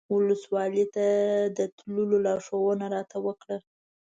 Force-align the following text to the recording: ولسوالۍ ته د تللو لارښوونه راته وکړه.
ولسوالۍ 0.15 0.85
ته 0.95 1.05
د 1.57 1.59
تللو 1.77 2.17
لارښوونه 2.25 2.85
راته 2.95 3.17
وکړه. 3.25 3.57